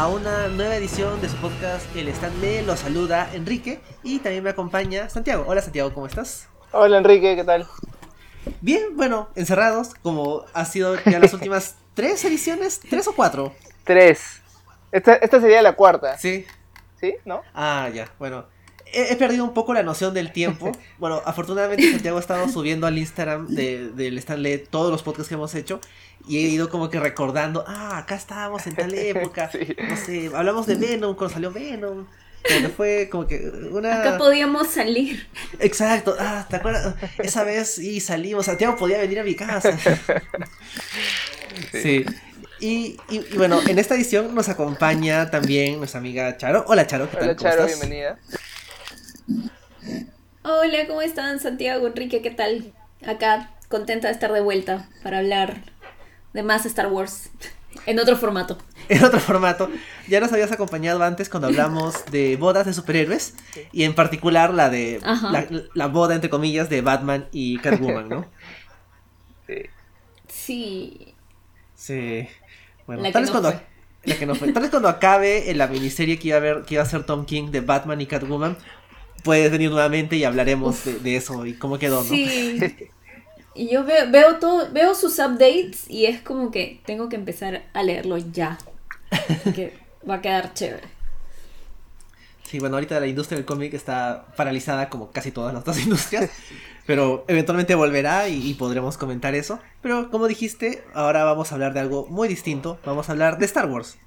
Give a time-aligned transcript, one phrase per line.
[0.00, 2.62] A una nueva edición de su podcast El Stand Me.
[2.62, 5.44] Los saluda Enrique y también me acompaña Santiago.
[5.46, 6.48] Hola Santiago, ¿cómo estás?
[6.72, 7.66] Hola Enrique, ¿qué tal?
[8.62, 13.52] Bien, bueno, encerrados, como ha sido ya las últimas tres ediciones, tres o cuatro.
[13.84, 14.40] Tres.
[14.90, 16.16] Esta, esta sería la cuarta.
[16.16, 16.46] Sí.
[16.98, 17.16] ¿Sí?
[17.26, 17.42] ¿No?
[17.52, 18.46] Ah, ya, bueno.
[18.92, 20.72] He, he perdido un poco la noción del tiempo.
[20.98, 25.34] Bueno, afortunadamente Santiago ha estado subiendo al Instagram de, del Stanley todos los podcasts que
[25.34, 25.80] hemos hecho.
[26.28, 29.50] Y he ido como que recordando, ah, acá estábamos en tal época.
[29.52, 29.76] Sí.
[29.88, 32.06] No sé, hablamos de Venom cuando salió Venom.
[32.42, 33.38] Pero fue como que
[33.70, 34.00] una...
[34.00, 35.26] Acá podíamos salir.
[35.58, 36.94] Exacto, ah, ¿te acuerdas?
[37.18, 39.76] Esa vez y salimos, Santiago podía venir a mi casa.
[41.72, 42.04] Sí.
[42.60, 46.64] Y, y- y bueno, en esta edición nos acompaña también nuestra amiga Charo.
[46.68, 47.24] Hola Charo, ¿qué tal?
[47.24, 47.80] Hola ¿Cómo Charo, estás?
[47.80, 48.18] bienvenida.
[50.42, 51.40] Hola, ¿cómo están?
[51.40, 52.72] Santiago, Enrique, ¿qué tal?
[53.06, 55.62] Acá, contenta de estar de vuelta para hablar
[56.32, 57.30] de más Star Wars
[57.86, 58.58] en otro formato.
[58.90, 59.70] En otro formato,
[60.08, 63.34] ya nos habías acompañado antes cuando hablamos de bodas de superhéroes
[63.70, 68.26] y en particular la de la, la boda entre comillas de Batman y Catwoman, ¿no?
[69.46, 69.70] Sí.
[70.28, 71.14] Sí.
[71.74, 72.28] Sí.
[72.86, 73.60] Bueno, La tal que vez no cuando fue.
[74.04, 74.48] la que no fue.
[74.48, 77.04] Tal vez cuando acabe en la miniserie que iba a ver, que iba a ser
[77.04, 78.56] Tom King de Batman y Catwoman,
[79.22, 82.08] puedes venir nuevamente y hablaremos de, de eso y cómo quedó, ¿no?
[82.08, 82.60] Sí.
[83.54, 87.64] Y yo veo, veo todo, veo sus updates y es como que tengo que empezar
[87.72, 88.58] a leerlo ya.
[89.54, 89.76] Que
[90.08, 90.88] va a quedar chévere.
[92.44, 96.30] Sí, bueno, ahorita la industria del cómic está paralizada como casi todas las otras industrias,
[96.86, 99.60] pero eventualmente volverá y, y podremos comentar eso.
[99.82, 103.46] Pero como dijiste, ahora vamos a hablar de algo muy distinto, vamos a hablar de
[103.46, 103.98] Star Wars.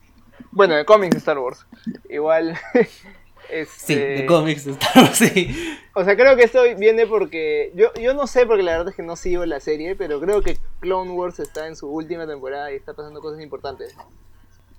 [0.51, 1.65] Bueno, de cómics de Star Wars.
[2.09, 2.57] Igual.
[3.61, 5.77] este, Sí, de cómics de Star Wars, sí.
[5.93, 7.71] O sea, creo que esto viene porque.
[7.75, 10.41] Yo, yo no sé, porque la verdad es que no sigo la serie, pero creo
[10.41, 13.95] que Clone Wars está en su última temporada y está pasando cosas importantes.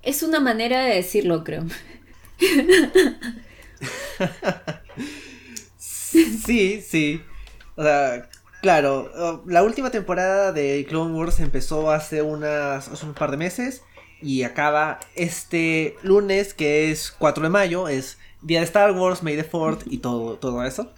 [0.03, 1.63] Es una manera de decirlo, creo.
[6.45, 7.21] Sí, sí.
[7.75, 8.29] O sea,
[8.61, 13.83] claro, la última temporada de Clone Wars empezó hace, unas, hace un par de meses
[14.21, 19.35] y acaba este lunes, que es 4 de mayo, es Día de Star Wars, May
[19.35, 20.91] the Fourth y todo, todo eso.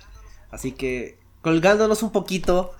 [0.51, 2.73] Así que, colgándonos un poquito,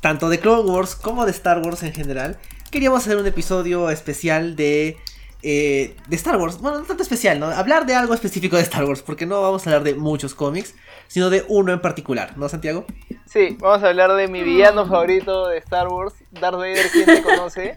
[0.00, 2.38] tanto de Clone Wars como de Star Wars en general,
[2.70, 4.96] queríamos hacer un episodio especial de...
[5.42, 7.46] eh, de Star Wars, bueno, no tanto especial, ¿no?
[7.46, 10.74] Hablar de algo específico de Star Wars, porque no vamos a hablar de muchos cómics,
[11.06, 12.86] sino de uno en particular, ¿no, Santiago?
[13.26, 17.22] Sí, vamos a hablar de mi villano favorito de Star Wars, Darth Vader, ¿quién te
[17.22, 17.76] conoce?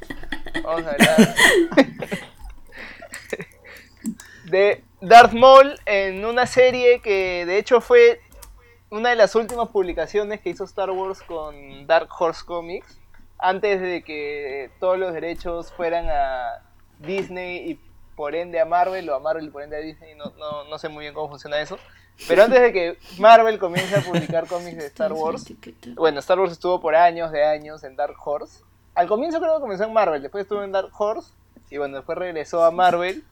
[0.64, 1.36] Vamos a hablar
[4.46, 8.20] de Darth Maul en una serie que de hecho fue
[8.90, 13.00] una de las últimas publicaciones que hizo Star Wars con Dark Horse Comics,
[13.38, 16.64] antes de que todos los derechos fueran a
[17.00, 17.80] Disney y
[18.16, 20.80] por ende a Marvel, o a Marvel y por ende a Disney, no, no, no
[20.80, 21.78] sé muy bien cómo funciona eso.
[22.28, 25.46] Pero antes de que Marvel comience a publicar cómics de Star Wars,
[25.94, 28.64] bueno, Star Wars estuvo por años de años en Dark Horse.
[28.96, 31.32] Al comienzo creo que comenzó en Marvel, después estuvo en Dark Horse
[31.70, 33.24] y bueno, después regresó a Marvel.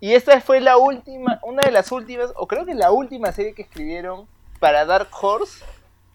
[0.00, 3.54] Y esta fue la última, una de las últimas, o creo que la última serie
[3.54, 4.28] que escribieron
[4.60, 5.64] para Dark Horse,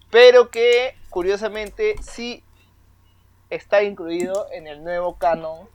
[0.09, 2.43] pero que curiosamente sí
[3.49, 5.67] está incluido en el nuevo canon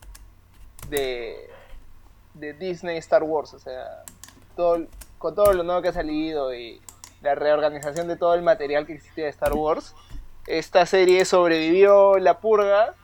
[0.88, 1.50] de,
[2.34, 3.52] de Disney Star Wars.
[3.52, 4.04] O sea,
[4.54, 6.80] con todo lo nuevo que ha salido y
[7.20, 9.94] la reorganización de todo el material que existía de Star Wars,
[10.46, 12.94] esta serie sobrevivió la purga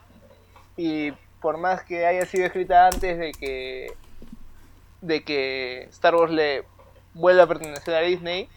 [0.76, 3.92] y por más que haya sido escrita antes de que
[5.06, 6.64] de que Star Wars le
[7.14, 8.48] vuelva a pertenecer a Disney,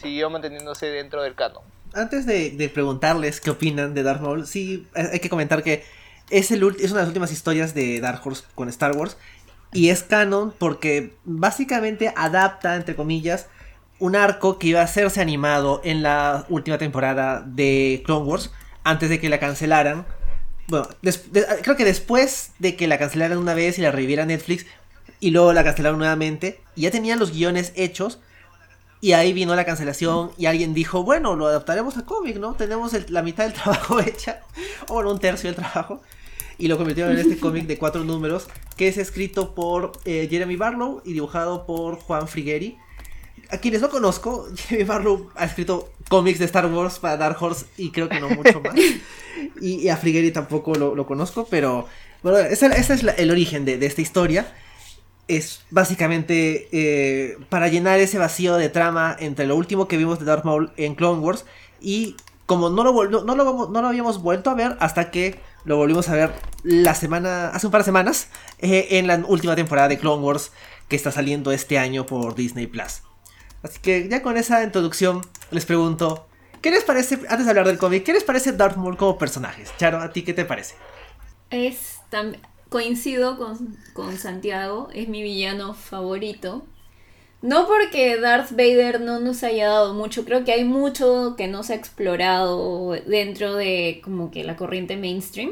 [0.00, 1.62] siguió manteniéndose dentro del canon.
[1.94, 5.84] Antes de, de preguntarles qué opinan de Darth Maul, sí hay que comentar que
[6.30, 9.16] es, el, es una de las últimas historias de Dark Horse con Star Wars
[9.72, 13.48] y es canon porque básicamente adapta, entre comillas,
[13.98, 18.52] un arco que iba a hacerse animado en la última temporada de Clone Wars
[18.84, 20.06] antes de que la cancelaran.
[20.68, 20.88] Bueno,
[21.62, 24.66] creo que después de que la cancelaran una vez y la reviviera Netflix
[25.20, 28.18] y luego la cancelaron nuevamente, y ya tenían los guiones hechos,
[29.00, 32.54] y ahí vino la cancelación y alguien dijo, bueno, lo adaptaremos a cómic, ¿no?
[32.54, 34.40] Tenemos el- la mitad del trabajo hecha,
[34.88, 36.00] o bueno, un tercio del trabajo,
[36.58, 40.56] y lo convirtieron en este cómic de cuatro números, que es escrito por eh, Jeremy
[40.56, 42.78] Barlow y dibujado por Juan Frigueri.
[43.50, 47.66] A quienes no conozco, Jeremy Barlow ha escrito cómics de Star Wars para Dark Horse
[47.76, 48.74] y creo que no mucho más.
[49.60, 51.86] Y, y a Frigueri tampoco lo, lo conozco, pero
[52.22, 54.50] bueno, ese, ese es la- el origen de, de esta historia
[55.28, 60.24] es básicamente eh, para llenar ese vacío de trama entre lo último que vimos de
[60.24, 61.44] Darth Maul en Clone Wars
[61.80, 65.40] y como no lo, no, no lo, no lo habíamos vuelto a ver hasta que
[65.64, 66.32] lo volvimos a ver
[66.62, 68.28] la semana, hace un par de semanas,
[68.60, 70.52] eh, en la última temporada de Clone Wars
[70.88, 73.02] que está saliendo este año por Disney Plus.
[73.62, 76.28] Así que ya con esa introducción les pregunto,
[76.62, 79.72] ¿qué les parece, antes de hablar del cómic, qué les parece Darth Maul como personajes?
[79.76, 80.76] Charo, ¿a ti qué te parece?
[81.50, 81.98] Es
[82.68, 86.64] coincido con, con Santiago, es mi villano favorito.
[87.42, 91.62] No porque Darth Vader no nos haya dado mucho, creo que hay mucho que no
[91.62, 95.50] se ha explorado dentro de como que la corriente mainstream.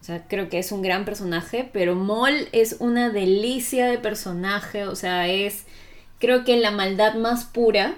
[0.00, 4.86] O sea, creo que es un gran personaje, pero Maul es una delicia de personaje,
[4.86, 5.64] o sea, es
[6.18, 7.96] creo que la maldad más pura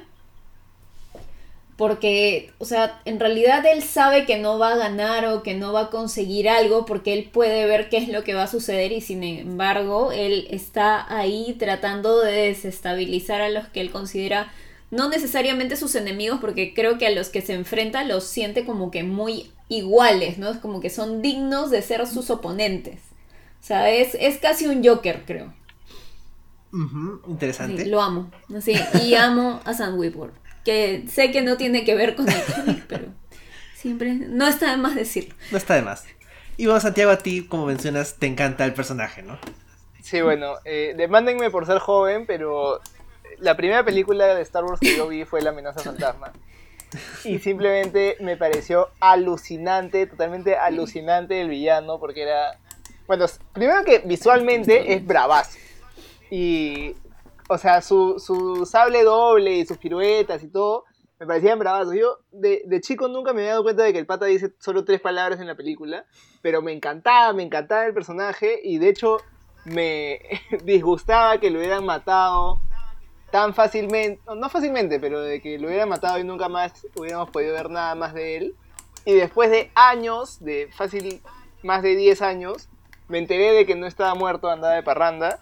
[1.79, 5.73] porque, o sea, en realidad él sabe que no va a ganar o que no
[5.73, 8.91] va a conseguir algo porque él puede ver qué es lo que va a suceder
[8.91, 14.53] y sin embargo él está ahí tratando de desestabilizar a los que él considera
[14.91, 18.91] no necesariamente sus enemigos porque creo que a los que se enfrenta los siente como
[18.91, 20.51] que muy iguales, ¿no?
[20.51, 23.03] Es como que son dignos de ser sus oponentes.
[23.63, 25.55] O sea, es, es casi un Joker, creo.
[27.29, 27.87] interesante.
[27.87, 28.33] lo amo.
[28.61, 32.43] Sí, y amo a Sam Whitworth que sé que no tiene que ver con el
[32.43, 33.07] cómic, pero
[33.75, 35.35] siempre no está de más decirlo.
[35.51, 36.05] No está de más.
[36.59, 39.39] Y bueno, Santiago, a ti, como mencionas, te encanta el personaje, ¿no?
[40.03, 42.83] Sí, bueno, eh, demándenme por ser joven, pero
[43.39, 46.33] la primera película de Star Wars que yo vi fue La amenaza fantasma.
[47.25, 52.59] Y simplemente me pareció alucinante, totalmente alucinante el villano, porque era...
[53.07, 53.25] Bueno,
[53.55, 55.57] primero que visualmente es bravazo.
[56.31, 56.95] Y
[57.49, 60.85] o sea, su, su sable doble y sus piruetas y todo,
[61.19, 61.95] me parecían bravazos.
[61.95, 64.85] Yo de, de, chico nunca me había dado cuenta de que el pata dice solo
[64.85, 66.05] tres palabras en la película,
[66.43, 69.19] pero me encantaba, me encantaba el personaje y de hecho
[69.65, 70.21] me
[70.65, 72.61] disgustaba que lo hubieran matado
[73.31, 77.55] tan fácilmente, no fácilmente, pero de que lo hubieran matado y nunca más hubiéramos podido
[77.55, 78.57] ver nada más de él.
[79.05, 81.23] Y después de años, de fácil
[81.63, 82.69] más de 10 años,
[83.09, 85.41] me enteré de que no estaba muerto, andaba de parranda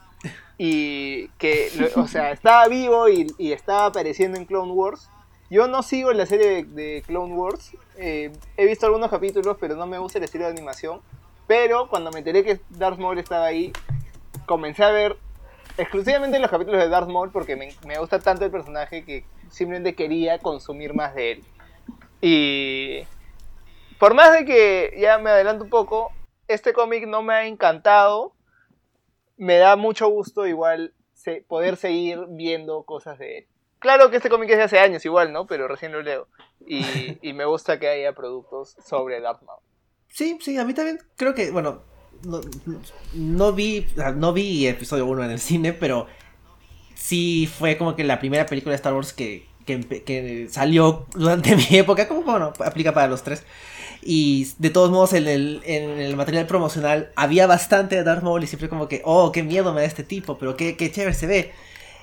[0.59, 5.09] y que, o sea, estaba vivo y, estaba apareciendo en Clone Wars.
[5.49, 9.87] Yo no sigo la serie de, Clone Wars, eh, he visto algunos capítulos, pero no
[9.87, 11.01] me gusta el estilo de animación.
[11.47, 13.73] Pero cuando me enteré que Darth Maul estaba ahí,
[14.47, 15.17] comencé a ver
[15.79, 19.95] exclusivamente los capítulos de Darth Maul porque me, me gusta tanto el personaje que simplemente
[19.95, 21.45] quería consumir más de él.
[22.21, 23.07] Y
[23.99, 26.13] por más de que ya me adelanto un poco,
[26.49, 28.33] este cómic no me ha encantado,
[29.37, 30.95] me da mucho gusto igual
[31.49, 33.47] poder seguir viendo cosas de él.
[33.79, 35.47] Claro que este cómic es de hace años igual, ¿no?
[35.47, 36.29] Pero recién lo leo.
[36.67, 36.83] Y,
[37.35, 39.61] me gusta que haya productos sobre Darth Maul.
[40.09, 41.83] Sí, sí, a mí también creo que, bueno,
[43.13, 46.07] no, vi, no vi episodio 1 en el cine, pero
[46.95, 51.77] sí fue como que la primera película de Star Wars que, que salió durante mi
[51.77, 53.45] época, como bueno, aplica para los tres.
[54.03, 58.45] Y de todos modos, en el, en el material promocional había bastante de Darth Maul
[58.45, 61.15] y siempre como que, oh, qué miedo me da este tipo, pero qué, qué chévere
[61.15, 61.53] se ve.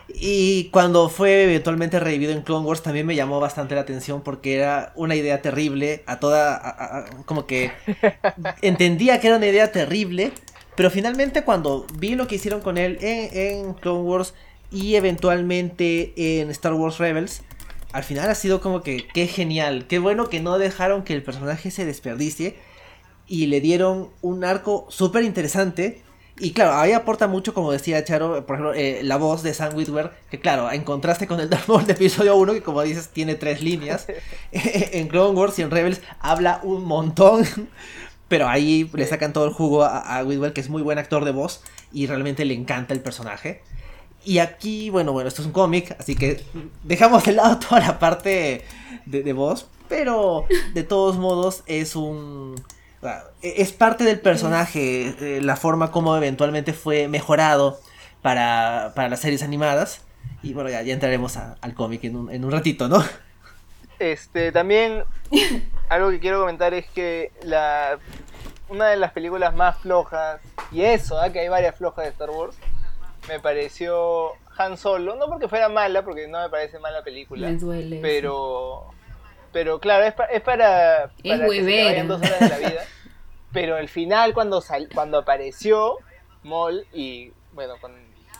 [0.09, 4.55] Y cuando fue eventualmente revivido en Clone Wars también me llamó bastante la atención porque
[4.55, 7.71] era una idea terrible, a toda, como que
[8.61, 10.33] entendía que era una idea terrible,
[10.75, 14.33] pero finalmente cuando vi lo que hicieron con él en, en Clone Wars
[14.71, 17.41] y eventualmente en Star Wars Rebels,
[17.93, 21.23] al final ha sido como que, qué genial, qué bueno que no dejaron que el
[21.23, 22.55] personaje se desperdicie
[23.27, 26.01] y le dieron un arco súper interesante.
[26.39, 29.75] Y claro, ahí aporta mucho, como decía Charo, por ejemplo, eh, la voz de Sam
[29.75, 33.09] Witwer, que claro, en contraste con el Darth Maul de episodio 1, que como dices
[33.09, 34.07] tiene tres líneas,
[34.51, 37.45] en Clone Wars y en Rebels habla un montón,
[38.27, 41.25] pero ahí le sacan todo el jugo a, a Witwer, que es muy buen actor
[41.25, 43.61] de voz y realmente le encanta el personaje.
[44.25, 46.43] Y aquí, bueno, bueno, esto es un cómic, así que
[46.83, 48.63] dejamos de lado toda la parte
[49.05, 52.55] de, voz, pero de todos modos es un...
[53.41, 57.79] Es parte del personaje, eh, la forma como eventualmente fue mejorado
[58.21, 60.01] para, las series animadas.
[60.41, 63.03] Y bueno, ya, ya entraremos al cómic en un, en un ratito, ¿no?
[63.99, 65.03] Este, también
[65.89, 67.97] algo que quiero comentar es que la
[68.69, 71.31] una de las películas más flojas, y eso, ¿eh?
[71.31, 72.55] que hay varias flojas de Star Wars,
[73.27, 77.51] me pareció Han Solo, no porque fuera mala, porque no me parece mala película,
[78.01, 78.93] pero
[79.51, 82.81] pero claro, es, es para, para que se vayan dos horas de la vida.
[83.53, 85.99] pero el final cuando sal, cuando apareció
[86.41, 87.93] Moll y bueno, con,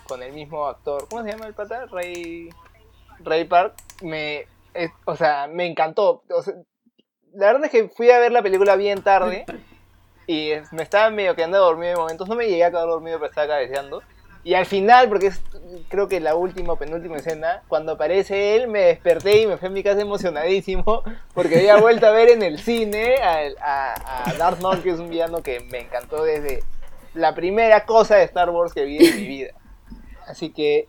[0.08, 1.86] con, el mismo actor, ¿cómo se llama el pata?
[1.86, 2.50] Ray
[3.20, 4.48] Ray Park, me
[5.06, 6.24] o sea, me encantó.
[7.34, 9.46] la verdad es que fui a ver la película bien tarde
[10.26, 13.30] y me estaba medio quedando dormido en momentos, no me llegué a quedar dormido pero
[13.30, 14.02] estaba cabeceando
[14.44, 15.42] Y al final, porque es
[15.88, 19.68] creo que la última o penúltima escena, cuando aparece él, me desperté y me fui
[19.68, 23.94] a mi casa emocionadísimo porque había vuelto a ver en el cine a,
[24.26, 26.64] a, Darth Maul, que es un villano que me encantó desde
[27.14, 29.52] la primera cosa de Star Wars que vi en mi vida.
[30.28, 30.88] Así que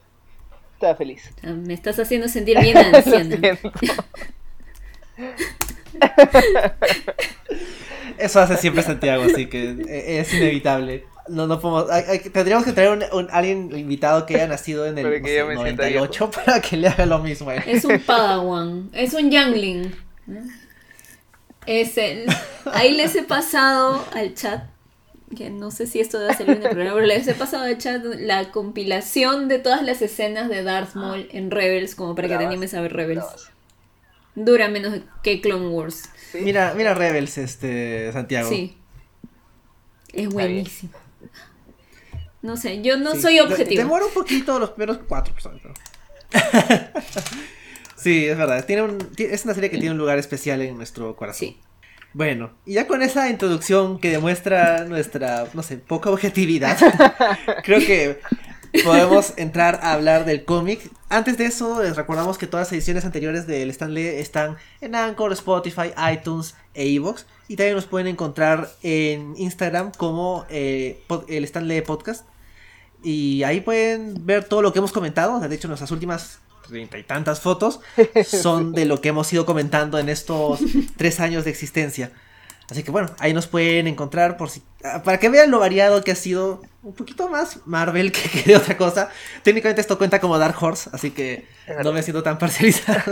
[0.74, 1.30] estaba feliz.
[1.42, 3.58] Ah, me estás haciendo sentir bien anciana.
[8.18, 11.04] Eso hace siempre Santiago, así que e, es inevitable.
[11.28, 11.90] No, no podemos.
[12.32, 15.22] tendríamos que traer un, alguien invitado que haya nacido en el
[15.54, 17.50] 98 para que le haga lo mismo.
[17.50, 19.94] Es un Padawan, es un Youngling.
[21.66, 22.26] Es el,
[22.72, 24.64] ahí les he pasado al chat,
[25.34, 27.78] que no sé si esto debe salir en el programa, pero les he pasado al
[27.78, 32.36] chat la compilación de todas las escenas de Darth Maul en Rebels, como para que
[32.36, 33.24] te animes a ver Rebels.
[34.34, 36.10] Dura menos que Clone Wars.
[36.34, 38.48] Mira, mira Rebels, este, Santiago.
[38.50, 38.76] Sí.
[40.12, 40.92] Es buenísimo.
[42.44, 43.80] No sé, yo no soy objetivo.
[43.80, 45.62] Demora un poquito los primeros cuatro personas.
[47.96, 48.66] sí, es verdad.
[48.66, 51.38] Tiene un, es una serie que tiene un lugar especial en nuestro corazón.
[51.38, 51.60] Sí.
[52.12, 56.76] Bueno, y ya con esa introducción que demuestra nuestra, no sé, poca objetividad,
[57.64, 58.20] creo que
[58.84, 60.90] podemos entrar a hablar del cómic.
[61.08, 65.32] Antes de eso, les recordamos que todas las ediciones anteriores del Stanley están en Anchor,
[65.32, 67.24] Spotify, iTunes e Evox.
[67.48, 72.26] Y también nos pueden encontrar en Instagram como eh, el Stanley Podcast.
[73.04, 75.38] Y ahí pueden ver todo lo que hemos comentado.
[75.38, 77.80] De hecho, nuestras últimas treinta y tantas fotos
[78.26, 80.60] son de lo que hemos ido comentando en estos
[80.96, 82.12] tres años de existencia.
[82.70, 86.02] Así que bueno, ahí nos pueden encontrar por si, ah, para que vean lo variado
[86.02, 89.10] que ha sido un poquito más Marvel que, de otra cosa.
[89.42, 91.46] Técnicamente esto cuenta como Dark Horse, así que
[91.82, 93.02] no me siento tan parcializado.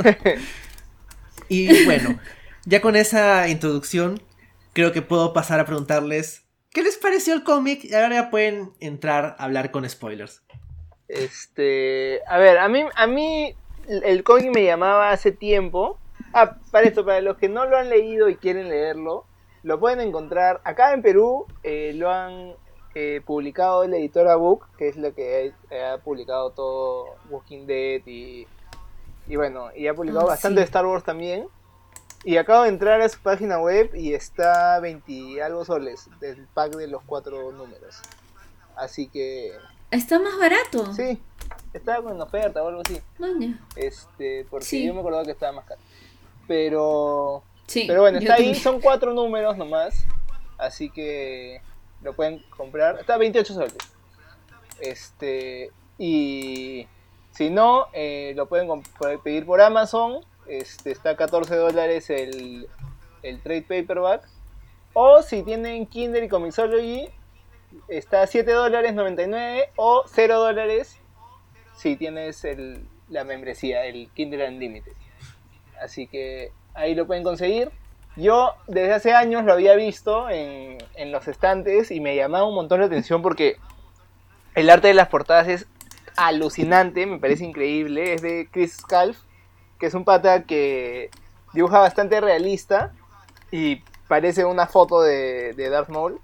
[1.49, 2.19] y bueno,
[2.65, 4.23] ya con esa introducción,
[4.73, 6.42] creo que puedo pasar a preguntarles
[6.73, 7.85] ¿Qué les pareció el cómic?
[7.85, 10.43] Y ahora ya pueden entrar a hablar con spoilers.
[11.07, 13.55] Este, a ver, a mí, a mí
[13.87, 15.99] el cómic me llamaba hace tiempo.
[16.33, 19.27] Ah, para esto, para los que no lo han leído y quieren leerlo,
[19.63, 21.47] lo pueden encontrar acá en Perú.
[21.63, 22.55] Eh, lo han
[22.95, 28.47] eh, publicado la editora Book, que es la que ha, publicado todo Walking Dead y,
[29.29, 31.49] y bueno, y ha publicado ah, bastante Star Wars también.
[32.25, 36.77] Y acabo de entrar a su página web y está 20 algo soles del pack
[36.77, 38.01] de los cuatro números.
[38.77, 39.53] Así que.
[39.91, 40.93] Está más barato.
[40.95, 41.21] Sí,
[41.73, 43.01] estaba con oferta o algo así.
[43.75, 45.81] Este, porque yo me acordaba que estaba más caro.
[46.47, 47.43] Pero.
[47.67, 50.05] Sí, pero bueno, está ahí, son cuatro números nomás.
[50.59, 51.61] Así que
[52.03, 53.01] lo pueden comprar.
[53.01, 53.77] Está a 28 soles.
[54.81, 55.73] Este.
[55.99, 56.87] Y.
[57.33, 58.69] Si no, eh, lo pueden
[59.25, 62.69] pedir por Amazon este, está a 14 dólares el,
[63.43, 64.29] trade paperback.
[64.95, 67.09] O si tienen Kindle y Comixology,
[67.89, 70.99] está a 7 dólares 99 o 0 dólares
[71.77, 74.93] si tienes el, la membresía, el Kindle Unlimited.
[75.83, 77.71] Así que ahí lo pueden conseguir.
[78.17, 82.55] Yo desde hace años lo había visto en, en los estantes y me llamaba un
[82.55, 83.57] montón la atención porque
[84.55, 85.67] el arte de las portadas es
[86.17, 88.13] alucinante, me parece increíble.
[88.13, 89.19] Es de Chris Scalf
[89.83, 91.11] que es un pata que
[91.53, 92.93] dibuja bastante realista
[93.51, 96.21] y parece una foto de, de Darth Maul.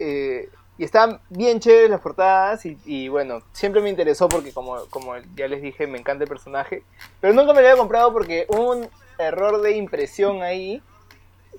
[0.00, 5.14] Eh, y están bien chéveres las portadas y, bueno, siempre me interesó porque como, como
[5.36, 6.82] ya les dije, me encanta el personaje.
[7.20, 8.88] Pero nunca me lo había comprado porque hubo un
[9.20, 10.82] error de impresión ahí,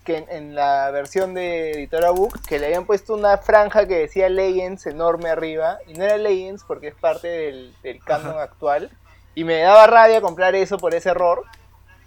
[0.04, 4.28] que en, la versión de Editora Book, que le habían puesto una franja que decía
[4.28, 8.92] Legends enorme arriba, y no era Legends porque es parte del, del canon actual.
[9.38, 11.44] Y me daba rabia comprar eso por ese error.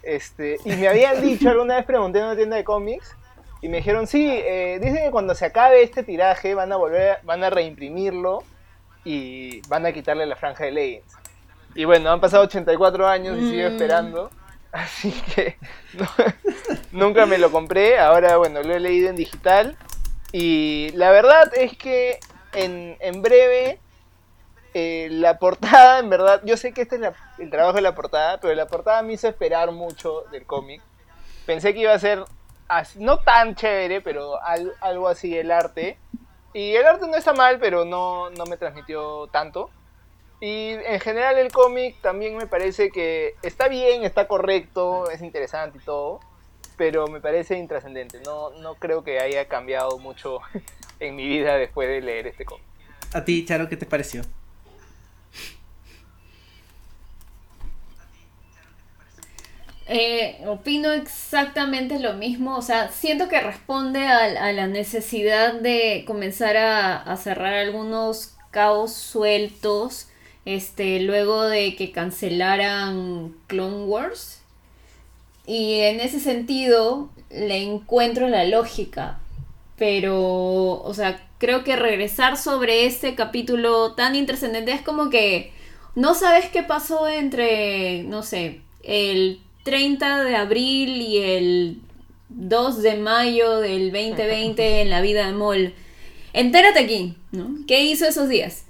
[0.03, 3.15] Este, y me habían dicho, alguna vez pregunté en una tienda de cómics,
[3.63, 7.19] y me dijeron, sí, eh, dicen que cuando se acabe este tiraje van a volver,
[7.23, 8.43] van a reimprimirlo
[9.05, 11.15] y van a quitarle la franja de Legends.
[11.77, 13.73] Y bueno, han pasado 84 años y sigo mm.
[13.75, 14.31] esperando.
[14.73, 15.57] Así que
[16.91, 18.01] nunca me lo compré.
[18.01, 19.77] Ahora, bueno, lo he leído en digital.
[20.33, 22.19] Y la verdad es que
[22.55, 23.79] en, en breve
[24.75, 27.03] eh, la portada, en verdad, yo sé que este es
[27.39, 30.81] el trabajo de la portada, pero la portada me hizo esperar mucho del cómic.
[31.47, 32.25] Pensé que iba a ser
[32.97, 34.39] no tan chévere, pero
[34.81, 35.99] algo así el arte.
[36.53, 39.71] Y el arte no está mal, pero no, no me transmitió tanto.
[40.41, 45.79] Y en general el cómic también me parece que está bien, está correcto, es interesante
[45.79, 46.21] y todo,
[46.77, 48.21] pero me parece intrascendente.
[48.25, 50.39] No, no creo que haya cambiado mucho
[51.01, 52.65] en mi vida después de leer este cómic.
[53.13, 54.23] A ti, Charo, ¿qué te pareció?
[59.93, 66.57] Eh, opino exactamente lo mismo, o sea, siento que responde a, la necesidad de comenzar
[66.57, 70.07] a, cerrar algunos cabos sueltos
[70.45, 74.43] este, luego de que cancelaran Clone Wars.
[75.45, 79.19] Y en ese sentido le encuentro la lógica.
[79.77, 85.53] Pero, o sea, creo que regresar sobre este capítulo tan intrascendente es como que
[85.97, 91.81] no sabes qué pasó entre, no sé, el 30 de abril y el
[92.29, 95.75] 2 de mayo del 2020 en la vida de Moll.
[96.33, 97.57] Entérate aquí, ¿no?
[97.67, 98.65] ¿Qué hizo esos días?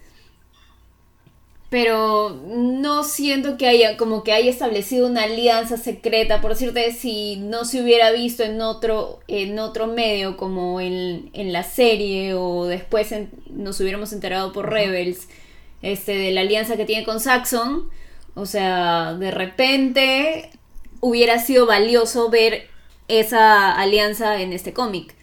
[1.71, 7.37] pero no siento que haya como que haya establecido una alianza secreta, por decirte, si
[7.37, 12.67] no se hubiera visto en otro, en otro medio como en, en la serie o
[12.67, 13.15] después
[13.51, 15.29] nos hubiéramos enterado por Rebels
[15.81, 17.89] este, de la alianza que tiene con Saxon,
[18.35, 20.51] o sea, de repente
[21.01, 22.69] hubiera sido valioso ver
[23.09, 25.15] esa alianza en este cómic,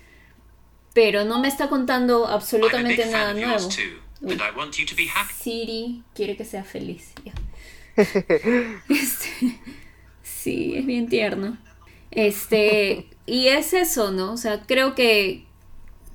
[0.94, 3.70] pero no me está contando absolutamente nada nuevo.
[5.38, 7.14] Siri quiere que sea feliz.
[8.90, 9.60] Este,
[10.22, 11.58] sí, es bien tierno.
[12.12, 14.34] Este, y es eso, ¿no?
[14.34, 15.46] O sea, creo que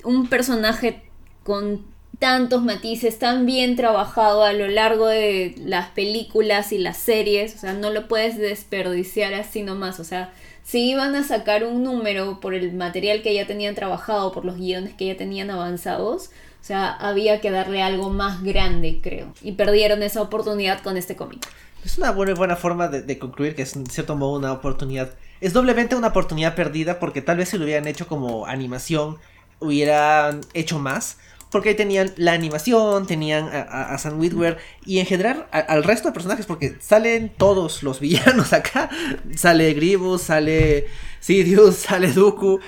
[0.04, 1.02] un personaje
[1.42, 1.84] con
[2.22, 7.58] tantos matices, tan bien trabajado a lo largo de las películas y las series, o
[7.58, 12.38] sea, no lo puedes desperdiciar así nomás, o sea, si iban a sacar un número
[12.38, 16.64] por el material que ya tenían trabajado, por los guiones que ya tenían avanzados, o
[16.64, 19.34] sea, había que darle algo más grande, creo.
[19.42, 21.44] Y perdieron esa oportunidad con este cómic.
[21.84, 25.10] Es una buena, buena forma de, concluir que es cierto modo una oportunidad.
[25.40, 29.18] Es doblemente una oportunidad perdida porque tal vez si lo hubieran hecho como animación
[29.58, 31.18] hubieran hecho más.
[31.52, 36.14] Porque ahí tenían la animación, tenían a, Sam Witwer y en general al resto de
[36.14, 38.90] personajes, porque salen todos los villanos acá.
[39.36, 40.86] Sale Grievous, sale
[41.20, 42.58] Sidious, sale Dooku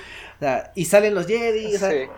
[0.75, 1.73] y salen los Jedi.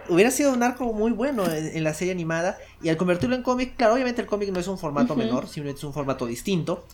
[0.10, 2.58] hubiera sido un arco muy bueno en, la serie animada.
[2.82, 5.80] Y al convertirlo en cómic, claro, obviamente el cómic no es un formato menor, simplemente
[5.80, 6.86] es un formato distinto.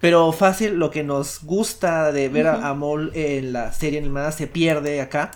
[0.00, 4.46] Pero fácil, lo que nos gusta de ver a, Mol en la serie animada se
[4.46, 5.32] pierde acá.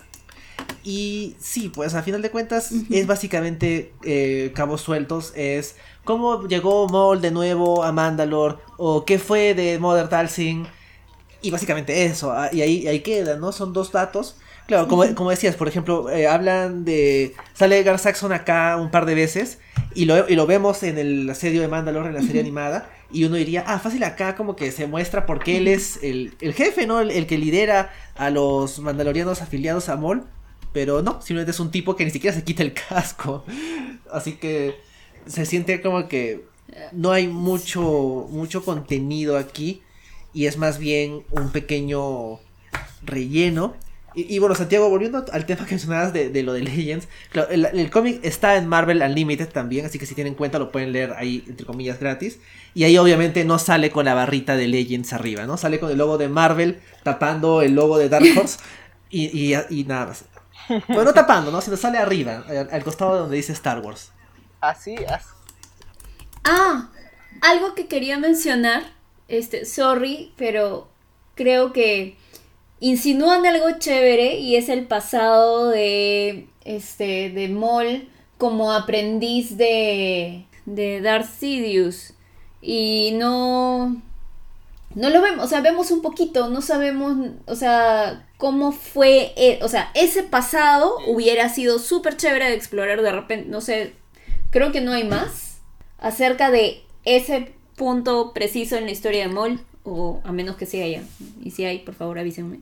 [0.85, 5.33] Y sí, pues a final de cuentas es básicamente eh, cabos sueltos.
[5.35, 8.55] Es cómo llegó Mol de nuevo a Mandalore.
[8.77, 10.65] O qué fue de Mother Talsing.
[11.41, 12.31] Y básicamente eso.
[12.31, 13.51] Ah, y ahí, ahí queda, ¿no?
[13.51, 17.35] Son dos datos Claro, como, como decías, por ejemplo, eh, hablan de.
[17.53, 19.59] Sale Gar Saxon acá un par de veces
[19.93, 22.89] y lo, y lo vemos en el asedio de Mandalore, en la serie animada.
[23.11, 26.87] Y uno diría, ah, fácil acá como que se muestra porque él es el, jefe,
[26.87, 26.99] ¿no?
[26.99, 30.25] El, que lidera a los mandalorianos afiliados a Mol.
[30.75, 33.45] Pero no, simplemente es un tipo que ni siquiera se quita el casco.
[34.11, 34.75] Así que
[35.25, 36.43] se siente como que
[36.91, 39.81] no hay mucho, mucho contenido aquí.
[40.33, 42.39] Y es más bien un pequeño
[43.03, 43.75] relleno
[44.17, 47.09] y, bueno, Santiago, volviendo al tema que mencionabas de, lo de Legends,
[47.49, 51.11] el, cómic está en Marvel Unlimited también, así que si tienen cuenta lo pueden leer
[51.17, 52.39] ahí, entre comillas, gratis.
[52.73, 55.57] Y ahí obviamente no sale con la barrita de Legends arriba, ¿no?
[55.57, 58.59] Sale con el logo de Marvel tapando el logo de Dark Horse
[59.09, 60.23] y, y, nada más.
[60.67, 61.61] Bueno, no tapando, ¿no?
[61.61, 64.11] Sino sale arriba, al, costado donde dice Star Wars.
[64.61, 65.27] Así, así.
[66.43, 66.89] Ah,
[67.41, 68.83] algo que quería mencionar,
[69.27, 70.87] este, sorry, pero
[71.35, 72.17] creo que
[72.79, 81.01] insinúan algo chévere y es el pasado de este de Moll como aprendiz de de
[81.01, 82.13] Darth Sidious
[82.61, 84.01] y no
[84.95, 89.59] no lo vemos, o sea, vemos un poquito, no sabemos, o sea, cómo fue, e,
[89.61, 93.93] o sea, ese pasado hubiera sido súper chévere de explorar de repente, no sé,
[94.51, 95.57] creo que no hay más
[95.99, 100.81] acerca de ese punto preciso en la historia de Moll, o a menos que sí
[100.81, 101.03] haya,
[101.43, 102.61] y si hay, por favor avísenme.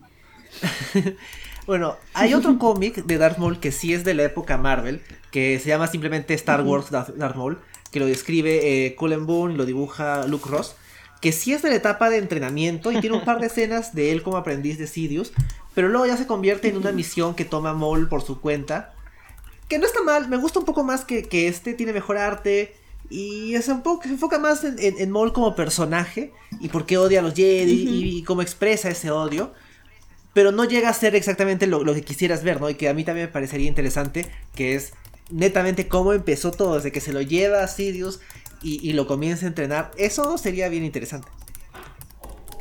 [1.66, 5.60] bueno, hay otro cómic de Darth Maul que sí es de la época Marvel, que
[5.60, 7.60] se llama simplemente Star Wars Darth Maul,
[7.92, 10.74] que lo describe eh, Cullen Boone, lo dibuja Luke Ross,
[11.24, 14.12] que sí es de la etapa de entrenamiento y tiene un par de escenas de
[14.12, 15.32] él como aprendiz de Sidious,
[15.74, 18.92] pero luego ya se convierte en una misión que toma Maul por su cuenta,
[19.66, 22.76] que no está mal, me gusta un poco más que, que este, tiene mejor arte.
[23.08, 26.98] Y es un poco, se enfoca más en, en, Maul como personaje y por qué
[26.98, 29.54] odia a los Jedi y, cómo expresa ese odio
[30.34, 32.68] pero no llega a ser exactamente lo, que quisieras ver, ¿no?
[32.68, 34.92] Y que a mí también me parecería interesante, que es
[35.30, 38.20] netamente cómo empezó todo, desde que se lo lleva a Sidious
[38.64, 39.90] y, lo comienza a entrenar.
[39.98, 41.28] Eso sería bien interesante.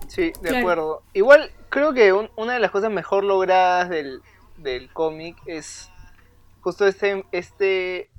[0.08, 1.02] Sí, de acuerdo.
[1.13, 4.22] Igual creo que una de las cosas mejor logradas del,
[4.58, 5.89] del cómic es
[6.62, 8.10] justo este, este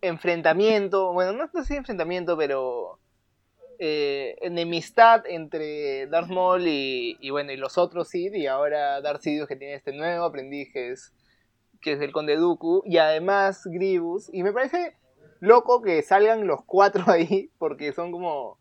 [0.00, 2.98] enfrentamiento, bueno, no, no sé enfrentamiento, pero
[3.78, 9.48] eh, enemistad entre Darth Maul y, bueno, y los otros Sith, y ahora Darth Sidious
[9.48, 11.12] que tiene este nuevo aprendiz que es,
[11.80, 14.94] que es el Conde Dooku, y además Grievous, y me parece
[15.44, 18.58] loco que salgan los cuatro ahí, porque son como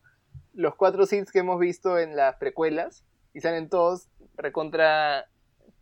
[0.54, 5.28] los cuatro Sith que hemos visto en las precuelas, y salen todos recontra,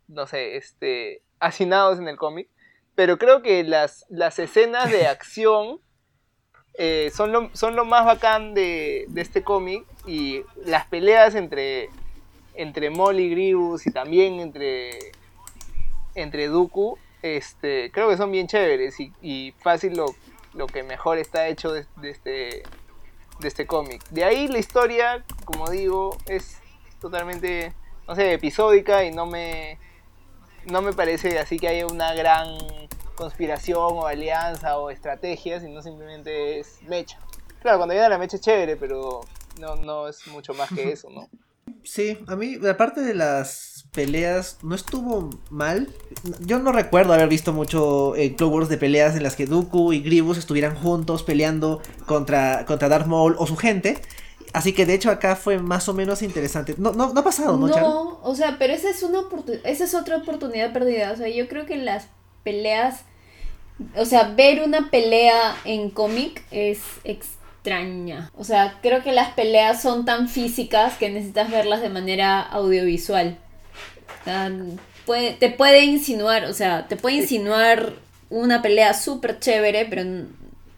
[0.08, 2.48] no sé, este, hacinados en el cómic.
[2.94, 5.80] Pero creo que las, las escenas de acción
[6.74, 11.90] eh, son, lo, son lo más bacán de, de este cómic, y las peleas entre,
[12.54, 14.98] entre Molly Grievous, y también entre,
[16.14, 20.06] entre Dooku, este, creo que son bien chéveres, y, y fácil lo,
[20.54, 22.62] lo que mejor está hecho de, de este
[23.42, 24.02] de este cómic.
[24.10, 26.58] De ahí la historia, como digo, es
[27.00, 27.74] totalmente,
[28.06, 29.78] no sé, episódica y no me,
[30.66, 32.56] no me parece así que haya una gran
[33.14, 37.18] conspiración o alianza o estrategia, sino simplemente es mecha.
[37.60, 39.20] Claro, cuando viene la mecha es chévere, pero
[39.58, 41.28] no, no es mucho más que eso, ¿no?
[41.84, 45.86] Sí, a mí, aparte de las peleas, no estuvo mal.
[46.40, 49.92] Yo no recuerdo haber visto mucho en Clone Wars de peleas en las que Dooku
[49.92, 54.00] y Grievous estuvieran juntos peleando contra, contra Darth Maul o su gente.
[54.54, 56.74] Así que de hecho acá fue más o menos interesante.
[56.78, 57.68] No, no, no ha pasado, ¿no?
[57.68, 59.24] No, o sea, pero esa es una
[59.64, 61.12] esa es otra oportunidad perdida.
[61.12, 62.08] O sea, yo creo que las
[62.44, 63.02] peleas,
[63.94, 68.30] o sea, ver una pelea en cómic es extraña.
[68.38, 73.36] O sea, creo que las peleas son tan físicas que necesitas verlas de manera audiovisual.
[75.06, 77.94] Puede- te puede insinuar, o sea, te puede insinuar
[78.30, 80.04] una pelea súper chévere, pero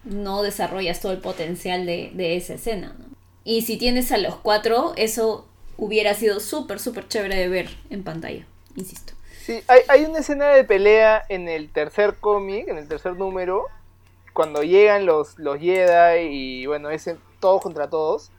[0.05, 2.95] no desarrollas todo el potencial de, de esa escena.
[2.99, 3.05] ¿no?
[3.45, 8.03] Y si tienes a los cuatro, eso hubiera sido súper, súper chévere de ver en
[8.03, 9.13] pantalla, insisto.
[9.45, 13.67] Sí, hay, hay una escena de pelea en el tercer cómic, en el tercer número,
[14.33, 18.31] cuando llegan los, los Jedi y bueno, ese todos contra todos,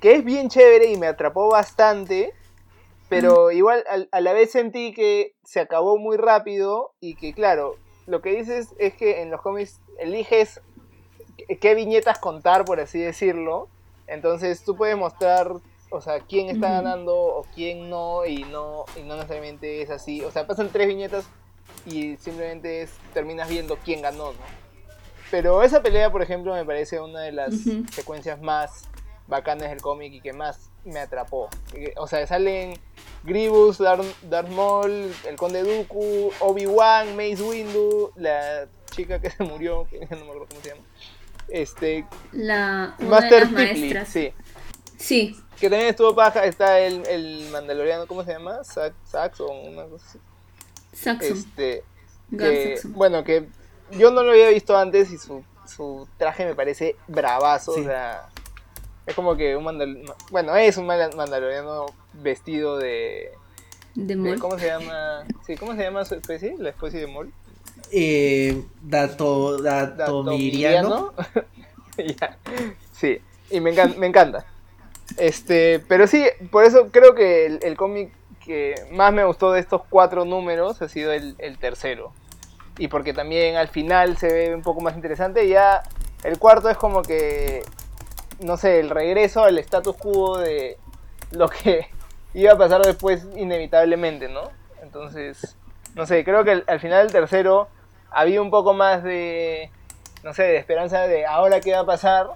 [0.00, 2.32] que es bien chévere y me atrapó bastante,
[3.08, 7.76] pero igual al- a la vez sentí que se acabó muy rápido y que claro,
[8.06, 10.60] lo que dices es que en los cómics eliges
[11.60, 13.68] qué- viñetas contar, por así decirlo,
[14.06, 15.52] entonces tú puedes mostrar,
[15.90, 20.22] o sea, quién está ganando o quién no y no y no necesariamente es así,
[20.22, 21.26] o sea, pasan tres viñetas
[21.84, 24.66] y simplemente es- terminas viendo quién ganó, ¿no?
[25.30, 27.52] Pero esa pelea, por ejemplo, me parece una de las
[27.92, 28.84] secuencias más
[29.26, 31.48] bacanas del cómic y que más me atrapó.
[31.72, 32.74] Que- O sea, salen
[33.26, 39.86] Grievous, Darth, Darth Maul, el Conde Dooku, Obi-Wan, Mace Windu, la chica que se murió,
[39.90, 40.82] que no me acuerdo cómo se llama.
[41.48, 44.08] Este, La una de Master las Tipley, maestras.
[44.08, 44.32] sí.
[44.98, 48.64] Sí, Que también estuvo paja, está el, el mandaloriano, ¿cómo se llama?
[48.64, 50.18] Sax, Saxon, una cosa así.
[50.94, 51.36] Saxon.
[51.36, 51.84] Este,
[52.30, 52.92] Gar que, Saxon.
[52.94, 53.46] bueno, que
[53.90, 57.80] yo no lo había visto antes y su, su traje me parece bravazo, Sí.
[57.82, 58.28] o sea,
[59.04, 61.86] es como que un mandal bueno, es un mandaloriano
[62.22, 63.30] vestido de,
[63.94, 64.38] de Maul.
[64.38, 65.24] ¿cómo se llama?
[65.46, 66.56] Sí, ¿cómo se llama su especie?
[66.58, 67.32] La especie de Mol.
[67.92, 71.12] Eh, dato, datomiriano.
[71.98, 72.36] Ya,
[72.92, 74.44] Sí, y me encanta, me encanta.
[75.16, 78.12] Este, pero sí, por eso creo que el, el cómic
[78.44, 82.12] que más me gustó de estos cuatro números ha sido el, el tercero.
[82.78, 85.48] Y porque también al final se ve un poco más interesante.
[85.48, 85.82] Ya
[86.22, 87.62] el cuarto es como que,
[88.40, 90.76] no sé, el regreso al status quo de
[91.30, 91.88] lo que
[92.36, 94.50] iba a pasar después inevitablemente, ¿no?
[94.82, 95.56] Entonces,
[95.94, 97.68] no sé, creo que al, al final del tercero
[98.10, 99.70] había un poco más de,
[100.22, 102.28] no sé, de esperanza de ahora qué va a pasar.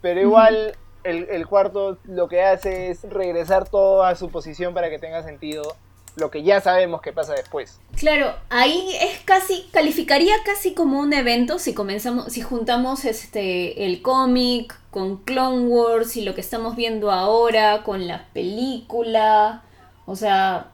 [0.00, 4.90] Pero igual el, el cuarto lo que hace es regresar todo a su posición para
[4.90, 5.76] que tenga sentido
[6.18, 7.78] lo que ya sabemos que pasa después.
[7.96, 14.02] Claro, ahí es casi, calificaría casi como un evento si comenzamos, si juntamos este el
[14.02, 19.62] cómic con Clone Wars y lo que estamos viendo ahora con la película.
[20.06, 20.70] O sea,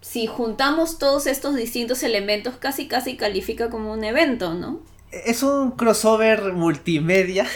[0.00, 4.80] si juntamos todos estos distintos elementos, casi casi califica como un evento, ¿no?
[5.10, 7.46] Es un crossover multimedia.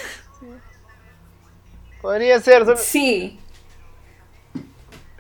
[2.01, 3.39] Podría ser, solo- Sí,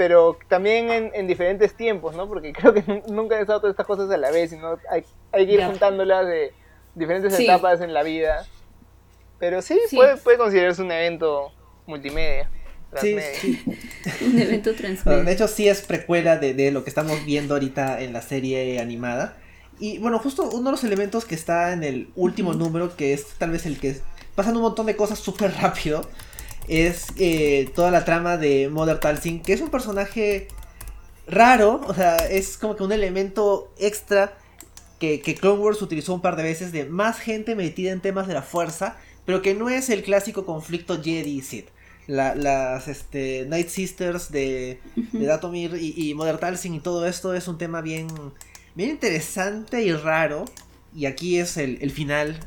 [0.00, 2.26] pero también en, en diferentes tiempos, ¿no?
[2.26, 5.04] Porque creo que nu- nunca han estado todas estas cosas a la vez, sino hay,
[5.30, 6.54] hay que ir juntándolas de
[6.94, 7.44] diferentes Sí.
[7.44, 8.46] etapas en la vida.
[9.38, 9.96] Pero sí, Sí.
[9.96, 11.52] Puede, puede considerarse un evento
[11.84, 12.48] multimedia.
[12.96, 13.40] Sí, transmedia.
[13.40, 13.62] sí.
[14.24, 15.32] un evento Bueno, de transmedia.
[15.32, 19.36] hecho, sí es precuela de, de lo que estamos viendo ahorita en la serie animada.
[19.78, 23.26] Y bueno, justo uno de los elementos que está en el último número, que es
[23.38, 24.02] tal vez el que es-
[24.34, 26.08] pasan un montón de cosas súper rápido,
[26.68, 30.48] es eh, toda la trama de Mother Talzin, que es un personaje
[31.26, 34.36] raro, o sea, es como que un elemento extra
[34.98, 38.26] que, que Clone Wars utilizó un par de veces de más gente metida en temas
[38.28, 41.68] de la fuerza, pero que no es el clásico conflicto Jedi y Sith.
[42.06, 44.80] La- las este, Night Sisters de,
[45.12, 48.08] de Datomir y, y Mother Talzin y todo esto es un tema bien,
[48.74, 50.44] bien interesante y raro.
[50.94, 52.40] Y aquí es el, el final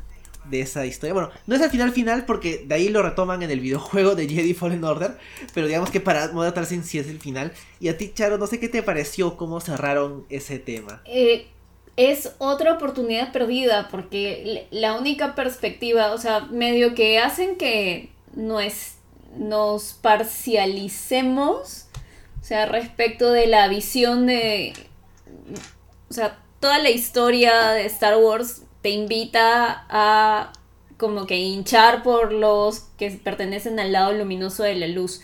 [0.44, 1.14] de esa historia.
[1.14, 4.28] Bueno, no es el final final porque de ahí lo retoman en el videojuego de
[4.28, 5.16] Jedi Fallen Order,
[5.52, 7.52] pero digamos que para Modern Talsin sí es el final.
[7.80, 11.02] Y a ti, Charo, no sé qué te pareció cómo cerraron ese tema.
[11.06, 11.46] Eh,
[11.96, 18.60] es otra oportunidad perdida porque la única perspectiva, o sea, medio que hacen que no
[18.60, 18.96] es,
[19.36, 21.86] nos parcialicemos,
[22.40, 24.74] o sea, respecto de la visión de,
[26.10, 30.52] o sea, toda la historia de Star Wars te invita a
[30.98, 35.22] como que hinchar por los que pertenecen al lado luminoso de la luz.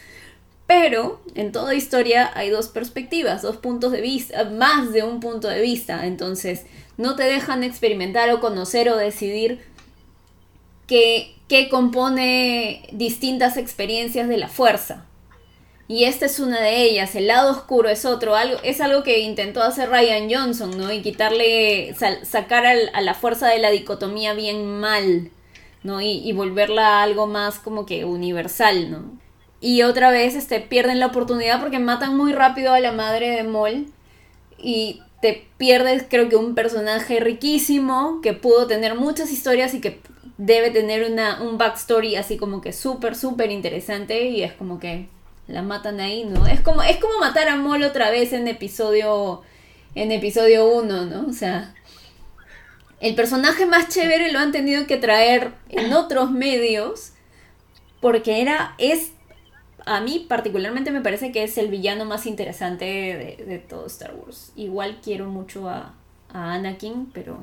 [0.66, 5.46] Pero en toda historia hay dos perspectivas, dos puntos de vista, más de un punto
[5.46, 6.06] de vista.
[6.06, 6.64] Entonces
[6.96, 9.60] no te dejan experimentar o conocer o decidir
[10.86, 15.04] qué, qué compone distintas experiencias de la fuerza.
[15.90, 19.18] Y esta es una de ellas, el lado oscuro es otro, algo, es algo que
[19.18, 20.92] intentó hacer Ryan Johnson, ¿no?
[20.92, 25.32] Y quitarle, sacar a la fuerza de la dicotomía bien mal,
[25.82, 26.00] ¿no?
[26.00, 29.18] Y, volverla algo más como que universal, ¿no?
[29.60, 33.42] Y otra vez este, pierden la oportunidad porque matan muy rápido a la madre de
[33.42, 33.86] Moll
[34.58, 39.98] y te pierdes creo que un personaje riquísimo que pudo tener muchas historias y que
[40.38, 45.08] debe tener una, un backstory así como que súper, súper interesante y es como que
[45.50, 46.46] la matan ahí, ¿no?
[46.46, 49.42] Es como, es como matar a Mol otra vez en episodio.
[49.94, 51.26] En episodio 1, ¿no?
[51.28, 51.74] O sea.
[53.00, 57.12] El personaje más chévere lo han tenido que traer en otros medios.
[58.00, 58.74] Porque era.
[58.78, 59.12] es.
[59.86, 64.52] A mí particularmente me parece que es el villano más interesante de, todo Star Wars.
[64.54, 65.94] Igual quiero mucho a,
[66.32, 67.38] a Anakin, pero.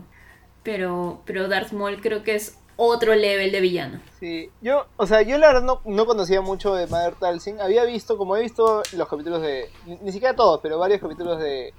[0.64, 1.22] Pero.
[1.26, 4.00] Pero Darth Maul creo que es otro level de villano.
[4.20, 7.60] Sí, yo, o sea, yo la verdad no, no conocía mucho de Mother Talzin.
[7.60, 11.74] Había visto, como he visto los capítulos de, ni, siquiera todos, pero varios capítulos de,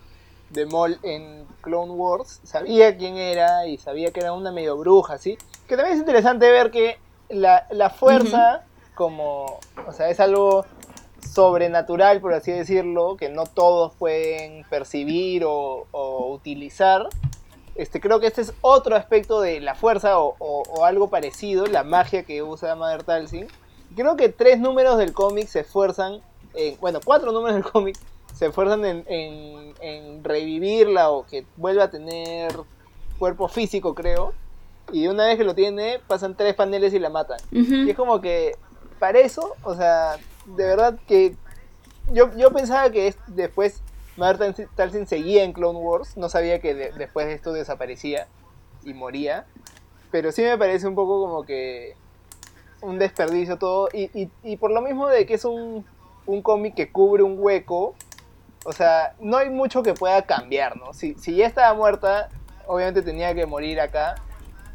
[0.51, 5.19] de Maul en Clone Wars, sabía quién era y sabía que era una medio bruja,
[5.19, 5.39] ¿sí?
[5.67, 10.67] Que también es interesante ver que la, la fuerza, como, o sea, es algo
[11.21, 17.09] sobrenatural, por así decirlo, que no todos pueden percibir o, o utilizar
[17.79, 22.25] este, creo que este es otro aspecto de la fuerza o, algo parecido, la magia
[22.25, 23.47] que usa Mother Talzin.
[23.95, 26.21] Creo que tres números del cómic se esfuerzan,
[26.81, 27.97] bueno, cuatro números del cómic
[28.35, 32.53] se esfuerzan en, revivirla o que vuelva a tener
[33.17, 34.33] cuerpo físico, creo.
[34.93, 37.39] Y una vez que lo tiene, pasan tres paneles y la matan.
[37.53, 38.57] Y es como que,
[38.99, 41.37] para eso, o sea, de verdad que
[42.13, 43.83] yo, yo pensaba que después
[44.19, 48.27] Mother Talzin seguía en Clone Wars, no sabía que después de esto desaparecía
[48.85, 49.47] y moría,
[50.11, 51.95] pero sí me parece un poco como que
[52.83, 55.87] un desperdicio todo, y, por lo mismo de que es un,
[56.43, 57.95] cómic que cubre un hueco,
[58.65, 60.93] o sea, no hay mucho que pueda cambiar, ¿no?
[60.93, 62.29] Si, si ya estaba muerta,
[62.67, 64.17] obviamente tenía que morir acá,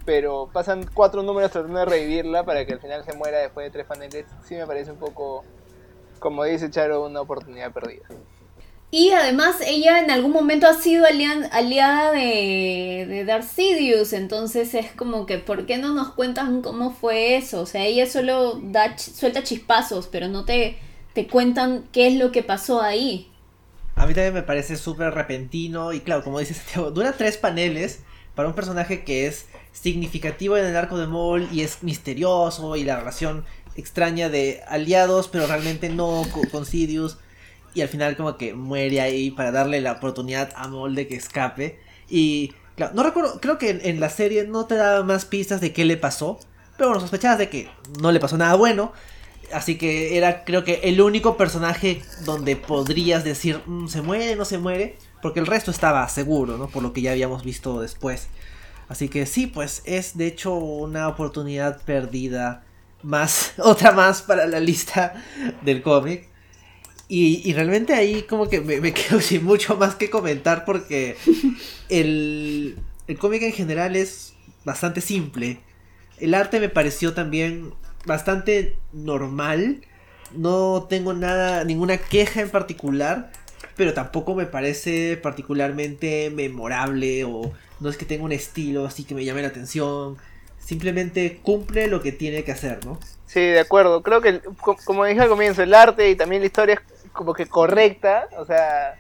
[0.06, 3.71] pero pasan cuatro números tratando de revivirla para que al final se muera después de
[3.71, 5.43] tres paneles, sí me parece un poco,
[6.19, 8.08] como dice Charo, una oportunidad perdida.
[8.95, 14.91] Y además ella en algún momento ha sido aliada de, de Darth Sidious, entonces es
[14.91, 17.62] como que, ¿por qué no nos cuentan cómo fue eso?
[17.62, 20.77] O sea, ella solo da, suelta chispazos, pero no te,
[21.13, 23.32] te cuentan qué es lo que pasó ahí.
[23.95, 26.62] A mí también me parece súper repentino y claro, como dices,
[26.93, 28.01] dura tres paneles
[28.36, 32.84] para un personaje que es significativo en el arco de Maul y es misterioso y
[32.84, 33.43] la relación
[33.75, 37.17] extraña de aliados, pero realmente no con Sidious
[37.73, 41.79] y al final como que muere ahí para darle la oportunidad a Molde que escape.
[42.09, 45.73] Y claro, no recuerdo, creo que en, la serie no te daba más pistas de
[45.73, 46.39] qué le pasó,
[46.77, 47.69] pero bueno, sospechabas de que
[48.01, 48.91] no le pasó nada bueno.
[49.51, 54.45] Así que era creo que el único personaje donde podrías decir mm, se muere, no
[54.45, 56.67] se muere, porque el resto estaba seguro, ¿no?
[56.67, 58.29] Por lo que ya habíamos visto después.
[58.88, 62.63] Así que sí, pues es de hecho una oportunidad perdida
[63.01, 65.13] más, otra más para la lista
[65.62, 66.32] del cómic.
[67.07, 71.15] Y, realmente ahí como que me, quedo sin mucho más que comentar porque
[71.89, 75.59] el, el cómic en general es bastante simple.
[76.19, 77.73] El arte me pareció también
[78.05, 79.81] bastante normal.
[80.35, 83.31] No tengo nada, ninguna queja en particular.
[83.75, 87.23] Pero tampoco me parece particularmente memorable.
[87.25, 90.17] O no es que tenga un estilo así que me llame la atención.
[90.59, 92.99] Simplemente cumple lo que tiene que hacer, ¿no?
[93.25, 94.01] Sí, de acuerdo.
[94.01, 94.41] Creo que,
[94.85, 96.81] como dije al comienzo, el arte y también la historia
[97.13, 98.99] como que correcta, o sea,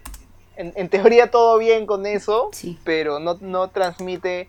[0.55, 2.51] en, teoría todo bien con eso,
[2.83, 4.47] pero no, no transmite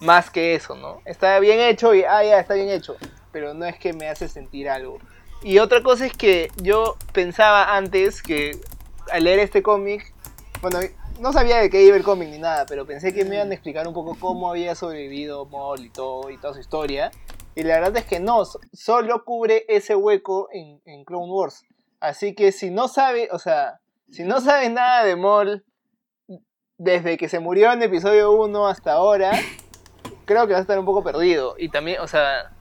[0.00, 1.00] más que eso, ¿no?
[1.04, 2.96] Está bien hecho y, ah, ya, está bien hecho,
[3.32, 4.98] pero no es que me hace sentir algo.
[5.42, 8.58] Y otra cosa es que yo pensaba antes que
[9.10, 10.12] al leer este cómic,
[10.60, 10.80] bueno,
[11.20, 13.54] no sabía de qué iba el cómic ni nada, pero pensé que me iban a
[13.54, 17.10] explicar un poco cómo había sobrevivido Maul y todo, y toda su historia.
[17.54, 21.64] Y la verdad es que no, solo cubre ese hueco en, en Clone Wars.
[22.06, 23.80] Así que si no sabe, o sea,
[24.12, 25.64] si no sabes nada de Maul
[26.78, 29.32] desde que se murió en episodio 1 hasta ahora,
[30.24, 31.56] creo que va a estar un poco perdido.
[31.58, 32.52] Y también, o sea,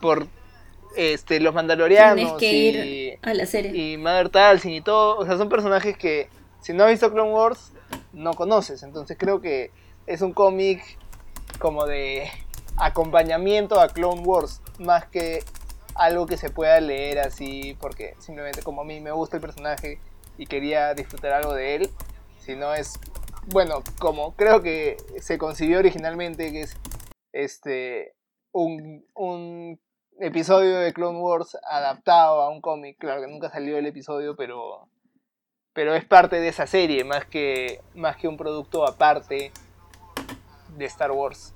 [0.00, 0.26] por
[0.96, 3.70] este los mandalorianos que y, ir a la serie.
[3.76, 6.28] y Mother Talzin y todo, o sea, son personajes que
[6.60, 7.72] si no has visto Clone Wars
[8.12, 9.70] no conoces, entonces creo que
[10.08, 10.82] es un cómic
[11.60, 12.28] como de
[12.76, 15.44] acompañamiento a Clone Wars, más que
[16.00, 20.00] algo que se pueda leer así, porque simplemente como a mí me gusta el personaje
[20.38, 21.90] y quería disfrutar algo de él,
[22.38, 22.98] si no es,
[23.48, 26.76] bueno, como creo que se concibió originalmente, que es
[27.32, 28.14] este
[28.50, 29.78] un, un
[30.18, 34.88] episodio de Clone Wars adaptado a un cómic, claro que nunca salió el episodio, pero
[35.74, 39.52] pero es parte de esa serie más que más que un producto aparte
[40.78, 41.54] de Star Wars.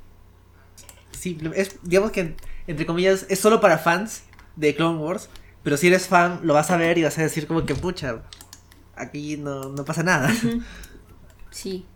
[1.12, 1.38] Sí,
[1.82, 4.24] digamos que entre comillas es solo para fans
[4.56, 5.28] de Clone Wars,
[5.62, 8.22] pero si eres fan lo vas a ver y vas a decir como que pucha,
[8.96, 10.32] aquí no, no pasa nada.
[11.50, 11.86] Sí.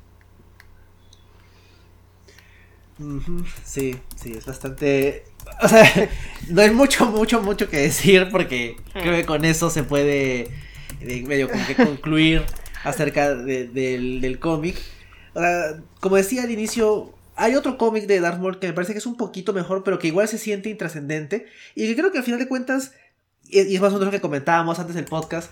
[3.65, 5.25] Sí, sí, es bastante...
[5.63, 5.85] O sea,
[6.49, 10.49] no hay mucho, mucho, mucho que decir porque creo que con eso se puede
[11.01, 12.45] eh, medio como que concluir
[12.85, 14.77] acerca de- del, del cómic.
[15.35, 18.93] O sea, como decía al inicio, hay otro cómic de Darth Maul que me parece
[18.93, 22.19] que es un poquito mejor, pero que igual se siente intrascendente y que creo que
[22.19, 22.93] al final de cuentas,
[23.45, 25.51] y es más o menos lo que comentábamos antes del podcast,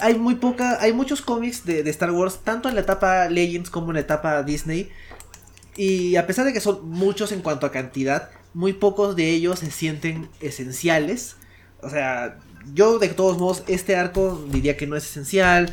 [0.00, 3.70] hay muy poca, hay muchos cómics de, de Star Wars, tanto en la etapa Legends
[3.70, 4.90] como en la etapa Disney,
[5.76, 9.60] y a pesar de que son muchos en cuanto a cantidad, muy pocos de ellos
[9.60, 11.36] se sienten esenciales.
[11.80, 12.38] O sea,
[12.74, 15.70] yo de todos modos, este arco diría que no es esencial.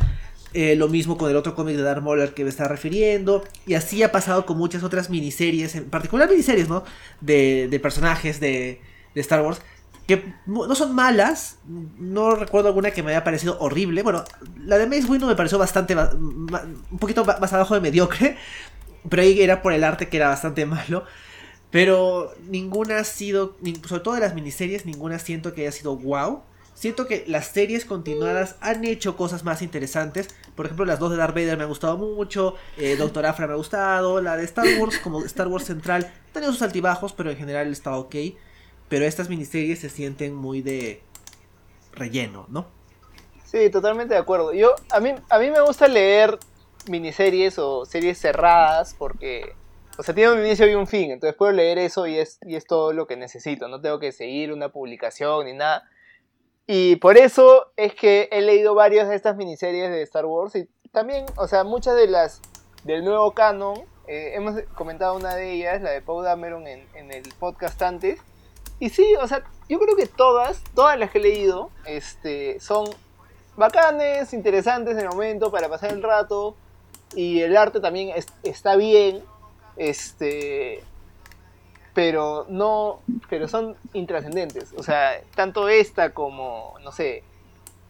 [0.53, 3.43] Eh, lo mismo con el otro cómic de Darth Maul que me estaba refiriendo.
[3.65, 6.83] Y así ha pasado con muchas otras miniseries, en particular miniseries, ¿no?
[7.21, 8.81] De, de personajes de,
[9.13, 9.61] de Star Wars.
[10.07, 11.59] Que no son malas.
[11.99, 14.01] No recuerdo alguna que me haya parecido horrible.
[14.01, 14.23] Bueno,
[14.65, 15.95] la de Mace Windu me pareció bastante.
[15.95, 18.35] un poquito más abajo de mediocre.
[19.07, 21.05] Pero ahí era por el arte que era bastante malo.
[21.71, 23.55] Pero ninguna ha sido,
[23.87, 26.41] sobre todo de las miniseries, ninguna siento que haya sido wow.
[26.79, 30.29] Siento que las series continuadas han hecho cosas más interesantes.
[30.55, 32.55] Por ejemplo, las dos de Darth Vader me han gustado mucho.
[32.77, 34.21] Eh, Doctor Afra me ha gustado.
[34.21, 37.97] La de Star Wars, como Star Wars Central, tenido sus altibajos, pero en general está
[37.97, 38.15] ok.
[38.87, 41.01] Pero estas miniseries se sienten muy de
[41.91, 42.67] relleno, ¿no?
[43.43, 44.53] Sí, totalmente de acuerdo.
[44.53, 46.39] Yo a mí a mí me gusta leer
[46.89, 49.53] miniseries o series cerradas porque
[49.97, 52.55] o sea, tiene un inicio y un fin, entonces puedo leer eso y es y
[52.55, 55.83] es todo lo que necesito, no tengo que seguir una publicación ni nada.
[56.71, 60.69] Y por eso es que he leído varias de estas miniseries de Star Wars y
[60.91, 62.41] también, o sea, muchas de las
[62.83, 67.11] del nuevo canon, eh, hemos comentado una de ellas, la de Paul Dameron en, en
[67.11, 68.19] el podcast antes.
[68.79, 72.87] Y sí, o sea, yo creo que todas, todas las que he leído, este, son
[73.57, 76.55] bacanes, interesantes en el momento para pasar el rato.
[77.15, 79.23] Y el arte también es- está bien.
[79.75, 80.83] Este.
[81.93, 82.99] Pero no.
[83.29, 84.73] Pero son intrascendentes.
[84.77, 86.75] O sea, tanto esta como.
[86.83, 87.23] No sé.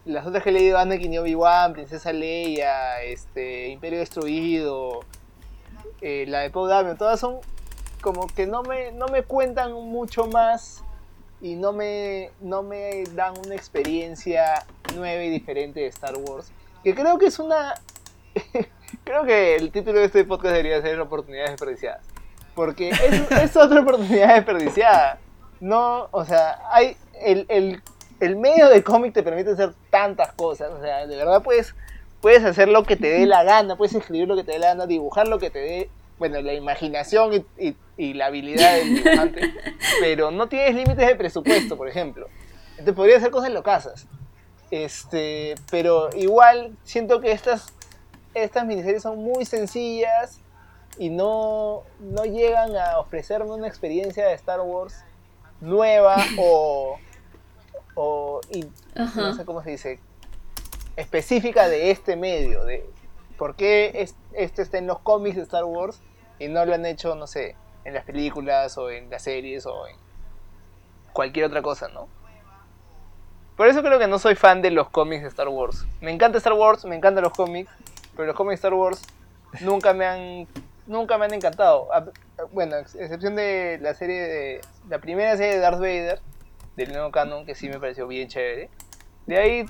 [0.05, 5.01] Las otras que he leído, Anakin y Obi-Wan, Princesa Leia, este, Imperio Destruido,
[6.01, 7.39] eh, la de Paul Dameron, todas son
[8.01, 10.83] como que no me, no me cuentan mucho más
[11.41, 16.51] y no me, no me dan una experiencia nueva y diferente de Star Wars.
[16.83, 17.75] Que creo que es una.
[19.03, 22.05] creo que el título de este podcast debería ser Oportunidades desperdiciadas.
[22.59, 25.17] Porque es, es otra oportunidad desperdiciada.
[25.61, 26.97] No, o sea, hay.
[27.21, 27.81] El, el,
[28.19, 30.69] el medio de cómic te permite hacer tantas cosas.
[30.71, 31.73] O sea, de verdad puedes,
[32.19, 34.67] puedes hacer lo que te dé la gana, puedes escribir lo que te dé la
[34.69, 35.89] gana, dibujar lo que te dé.
[36.17, 39.53] Bueno, la imaginación y, y- y la habilidad del dibujante.
[40.01, 42.27] pero no tienes límites de presupuesto, por ejemplo.
[42.71, 44.05] Entonces podría hacer cosas locasas.
[44.69, 47.73] Este, pero igual siento que estas,
[48.33, 50.41] estas miniseries son muy sencillas
[50.99, 55.03] y no, no llegan a ofrecerme una experiencia de Star Wars
[55.61, 56.97] nueva o,
[57.95, 58.65] o y-
[58.95, 59.99] no sé cómo se dice,
[60.97, 62.87] específica de este medio, de
[63.37, 66.01] por qué es- este está en los cómics de Star Wars
[66.37, 67.55] y no lo han hecho, no sé,
[67.85, 69.95] en las películas o en las series o en
[71.13, 72.07] cualquier otra cosa, ¿no?
[73.55, 75.85] Por eso creo que no soy fan de los cómics de Star Wars.
[76.01, 77.69] Me encanta Star Wars, me encantan los cómics,
[78.15, 79.01] pero los cómics de Star Wars
[79.61, 80.47] nunca me han
[80.89, 81.87] nunca me han encantado.
[81.93, 82.11] A-
[82.51, 86.19] Bueno, ex- excepción de la serie de la primera serie de Darth Vader
[86.75, 88.69] del nuevo canon que sí me pareció bien chévere.
[89.25, 89.65] De ahí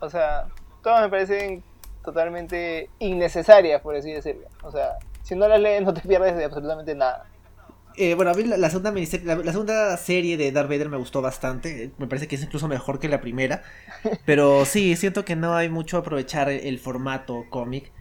[0.00, 0.48] o sea,
[0.82, 1.62] todas me parecen
[2.04, 4.46] totalmente innecesarias, por así decirlo.
[4.62, 7.26] O sea, si no las lees no te pierdes de absolutamente nada.
[7.96, 11.90] Eh, bueno, a mí la, segunda la, segunda serie de Darth Vader me gustó bastante.
[11.98, 13.62] Me parece que es incluso mejor que la primera.
[14.26, 17.92] Pero sí, siento que no hay mucho aprovechar el, formato cómic.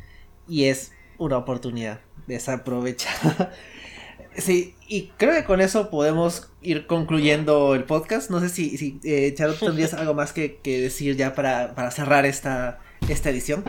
[0.47, 1.99] Y es una oportunidad
[2.30, 3.52] desaprovechada.
[4.38, 8.30] sí, y creo que con eso podemos ir concluyendo el podcast.
[8.30, 12.80] No sé si, si eh, tendrías algo más que, decir ya para, para cerrar esta,
[13.10, 13.66] esta edición.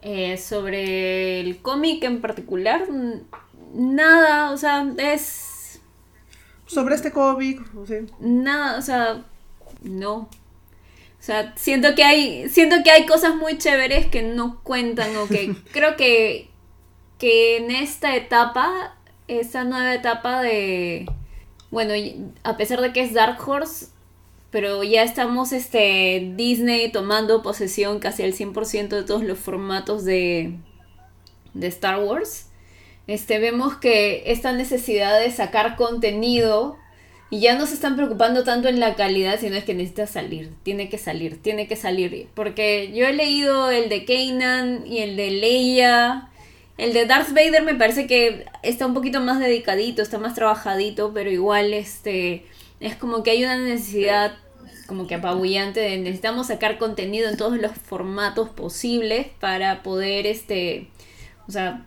[0.00, 2.86] Eh, sobre el cómic en particular,
[3.74, 5.80] nada, o sea, es...
[6.66, 7.60] Sobre este cómic,
[8.20, 9.24] Nada, o sea,
[9.82, 10.28] no.
[11.18, 15.26] O sea, siento que hay siento que hay cosas muy chéveres que no cuentan o
[15.26, 16.48] que creo que
[17.18, 18.96] que en esta etapa,
[19.26, 21.06] esta nueva etapa de
[21.70, 21.92] bueno,
[22.44, 23.88] a pesar de que es Dark Horse,
[24.50, 30.54] pero ya estamos este Disney tomando posesión casi al 100% de todos los formatos de
[31.54, 32.48] de Star Wars
[33.08, 36.76] este, vemos que esta necesidad de sacar contenido
[37.30, 40.52] y ya no se están preocupando tanto en la calidad, sino es que necesita salir,
[40.62, 42.28] tiene que salir, tiene que salir.
[42.34, 46.28] Porque yo he leído el de Kanan y el de Leia.
[46.78, 51.12] El de Darth Vader me parece que está un poquito más dedicadito, está más trabajadito,
[51.12, 52.46] pero igual este
[52.80, 54.36] es como que hay una necesidad
[54.86, 60.88] como que apabullante de necesitamos sacar contenido en todos los formatos posibles para poder este
[61.48, 61.84] o sea,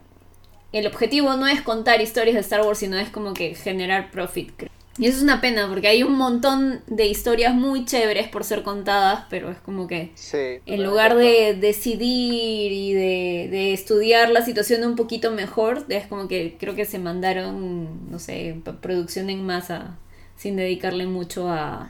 [0.73, 4.51] el objetivo no es contar historias de Star Wars, sino es como que generar profit.
[4.97, 8.61] Y eso es una pena, porque hay un montón de historias muy chéveres por ser
[8.61, 14.97] contadas, pero es como que en lugar de decidir y de, estudiar la situación un
[14.97, 19.97] poquito mejor, es como que creo que se mandaron, no sé, producción en masa,
[20.35, 21.89] sin dedicarle mucho a,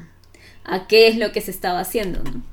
[0.64, 2.52] a qué es lo que se estaba haciendo, ¿no?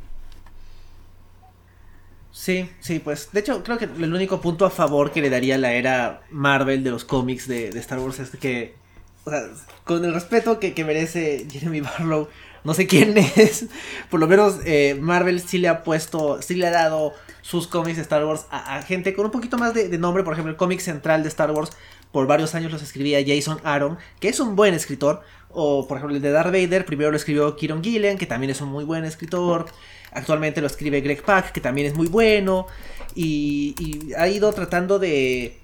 [2.39, 5.59] Sí, sí, pues de hecho creo que el único punto a favor que le daría
[5.59, 8.77] la era Marvel de los cómics de, Star Wars es que,
[9.25, 9.43] o sea,
[9.85, 12.29] con el respeto que, merece Jeremy Barlow,
[12.65, 13.67] no sé quién es,
[14.11, 17.97] por lo menos eh, Marvel sí le ha puesto, sí le ha dado sus cómics
[17.97, 20.81] de Star Wars a, gente con un poquito más de, nombre, por ejemplo el cómic
[20.81, 21.71] central de Star Wars
[22.13, 26.17] por varios años los escribía Jason Aaron, que es un buen escritor, o por ejemplo
[26.17, 29.05] el de Darth Vader, primero lo escribió Kieron Gillen, que también es un muy buen
[29.05, 29.67] escritor.
[30.13, 32.67] Actualmente lo escribe Greg Pak, que también es muy bueno.
[33.15, 33.75] Y,
[34.17, 35.59] ha ido tratando de,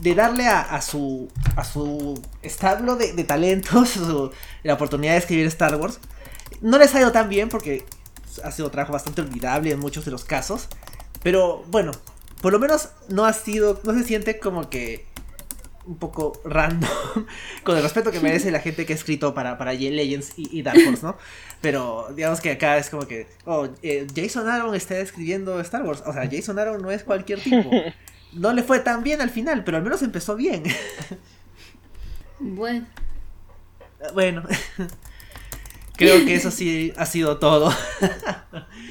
[0.00, 3.96] de darle a, su, a su establo de, talentos
[4.62, 5.98] la oportunidad de escribir Star Wars.
[6.60, 7.84] No les ha ido tan bien porque
[8.44, 10.68] ha sido trabajo bastante olvidable en muchos de los casos.
[11.22, 11.92] Pero bueno,
[12.40, 15.06] por lo menos no ha sido, no se siente como que
[15.84, 16.90] un poco random,
[17.64, 20.78] con el respeto que merece la gente que ha escrito para, para Legends y, Dark
[20.86, 21.16] Horse, ¿no?
[21.60, 26.02] Pero digamos que acá es como que, oh, eh, Jason Aaron está escribiendo Star Wars,
[26.06, 27.70] o sea, Jason Aaron no es cualquier tipo.
[28.32, 30.64] No le fue tan bien al final, pero al menos empezó bien.
[32.44, 32.86] Bueno.
[34.14, 34.42] Bueno.
[35.96, 37.70] Creo que eso sí ha sido todo.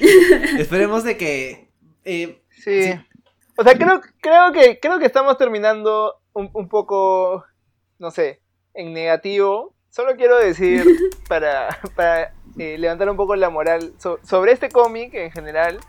[0.58, 1.68] Esperemos de que...
[2.04, 2.94] Eh, sí.
[3.58, 7.44] O sea, creo, creo, que, creo que estamos terminando un, poco,
[7.98, 8.40] no sé,
[8.72, 9.74] en negativo.
[9.90, 10.86] Solo quiero decir,
[11.28, 15.80] para, para eh, levantar un poco la moral sobre este cómic en general,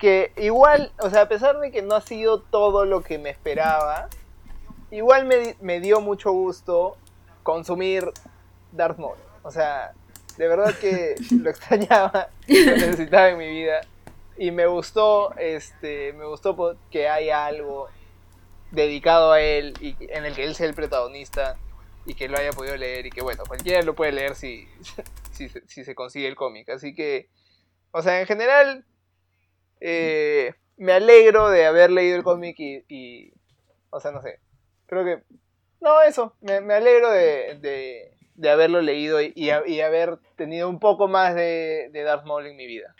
[0.00, 3.30] que igual, o sea, a pesar de que no ha sido todo lo que me
[3.30, 4.08] esperaba,
[4.90, 6.96] igual me, me dio mucho gusto
[7.42, 8.10] consumir
[8.72, 9.16] Darth Maul.
[9.42, 9.92] O sea,
[10.36, 13.82] de verdad que lo extrañaba, lo necesitaba en mi vida.
[14.36, 17.88] Y me gustó, este, me gustó que haya algo
[18.70, 21.58] dedicado a él y en el que él sea el protagonista
[22.06, 24.66] y que lo haya podido leer y que bueno, cualquiera lo puede leer si,
[25.32, 26.68] si, se consigue el cómic.
[26.70, 27.28] Así que,
[27.90, 28.86] o sea, en general,
[29.80, 33.32] eh, me alegro de haber leído el cómic y,
[33.90, 34.40] o sea, no sé,
[34.86, 35.22] creo que,
[35.80, 40.78] no, eso, me, me alegro de, de, de, haberlo leído y, y, haber tenido un
[40.78, 42.94] poco más de, de Darth Maul en mi vida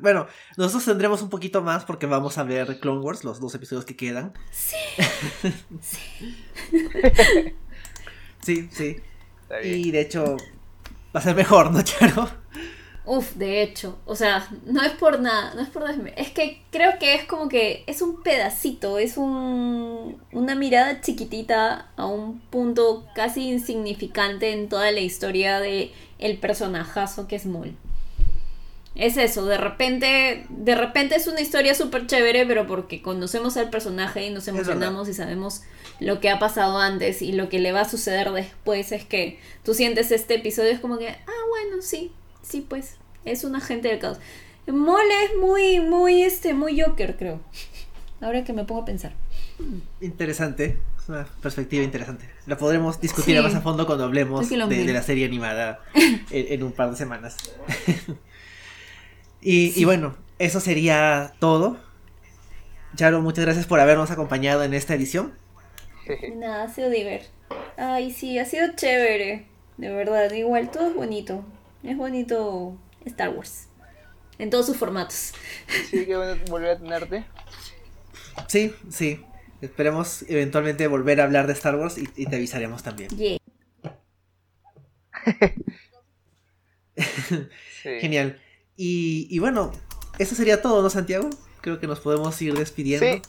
[0.00, 3.84] bueno, nosotros tendremos un poquito más porque vamos a ver Clone Wars, los dos episodios
[3.84, 4.32] que quedan.
[4.50, 4.76] Sí.
[5.80, 6.28] sí.
[8.42, 8.96] sí, sí.
[9.62, 10.36] Y de hecho,
[11.14, 12.28] va a ser mejor, ¿no, Charo?
[13.10, 16.60] Uf, de hecho, o sea, no es por nada, no es por nada, es que
[16.70, 22.38] creo que es como que es un pedacito, es un, una mirada chiquitita a un
[22.38, 27.74] punto casi insignificante en toda la historia de el personajazo que es Maul.
[28.94, 33.70] Es eso, de repente, de repente es una historia súper chévere, pero porque conocemos al
[33.70, 35.62] personaje y nos emocionamos y sabemos
[35.98, 39.38] lo que ha pasado antes y lo que le va a suceder después es que
[39.64, 42.12] tú sientes este episodio es como que, ah, bueno, sí,
[42.48, 44.18] sí, pues, es un agente del caos.
[44.66, 47.40] Mole es muy, muy, este, muy Joker, creo.
[48.20, 49.12] Ahora que me pongo a pensar.
[50.00, 50.78] Interesante.
[51.02, 52.28] Es una perspectiva interesante.
[52.46, 53.42] La podremos discutir Sí.
[53.42, 57.36] más a fondo cuando hablemos de, la serie animada en, en un par de semanas.
[59.40, 61.78] y, y bueno, eso sería todo.
[62.96, 65.32] Charo, muchas gracias por habernos acompañado en esta edición.
[66.06, 67.26] De Nada, ha sido diver.
[67.76, 69.46] Ay, sí, ha sido chévere.
[69.76, 71.44] De verdad, igual, todo es bonito.
[71.82, 73.68] Es bonito Star Wars.
[74.38, 75.32] En todos sus formatos.
[75.90, 77.24] Sí, qué bueno volver a tenerte.
[78.46, 79.24] Sí, sí.
[79.60, 83.10] Esperemos eventualmente volver a hablar de Star Wars y, y te avisaremos también.
[83.16, 83.38] Yeah.
[86.94, 87.48] Sí.
[88.00, 88.40] Genial.
[88.76, 89.72] Y, y bueno,
[90.18, 91.30] eso sería todo, ¿no, Santiago?
[91.60, 93.06] Creo que nos podemos ir despidiendo.
[93.06, 93.22] Sí.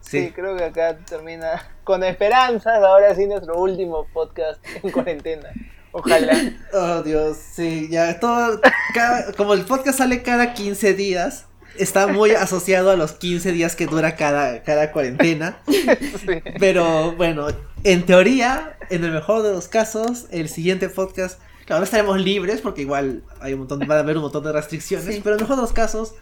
[0.00, 2.82] Sí, creo que acá termina con esperanzas.
[2.82, 5.50] Ahora sí, nuestro último podcast en cuarentena.
[5.92, 6.52] Ojalá.
[6.72, 8.60] Oh, Dios, sí, ya todo.
[8.94, 11.46] cada- como el podcast sale cada 15 días,
[11.78, 15.58] está muy asociado a los 15 días que dura cada, cada cuarentena.
[15.66, 16.42] Sí.
[16.60, 17.48] Pero bueno,
[17.84, 21.40] en teoría, en el mejor de los casos, el siguiente podcast.
[21.66, 24.52] Claro, no estaremos libres porque igual hay un montón, va a haber un montón de
[24.52, 25.20] restricciones, Sí.
[25.22, 26.14] pero en el mejor de los casos